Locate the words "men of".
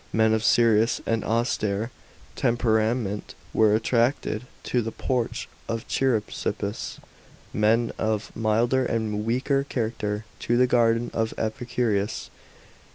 0.11-0.43, 7.53-8.35